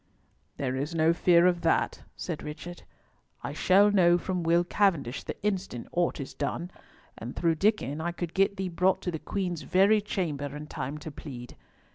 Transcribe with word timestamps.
"There 0.57 0.75
is 0.75 0.95
no 0.95 1.13
fear 1.13 1.45
of 1.45 1.61
that," 1.61 2.01
said 2.15 2.41
Richard; 2.41 2.81
"I 3.43 3.53
shall 3.53 3.91
know 3.91 4.17
from 4.17 4.41
Will 4.41 4.63
Cavendish 4.63 5.21
the 5.23 5.39
instant 5.43 5.87
aught 5.91 6.19
is 6.19 6.33
done, 6.33 6.71
and 7.19 7.35
through 7.35 7.57
Diccon 7.57 8.01
I 8.01 8.11
could 8.11 8.33
get 8.33 8.57
thee 8.57 8.69
brought 8.69 9.03
to 9.03 9.11
the 9.11 9.19
Queen's 9.19 9.61
very 9.61 10.01
chamber 10.01 10.55
in 10.57 10.65
time 10.65 10.97
to 10.97 11.11
plead. 11.11 11.55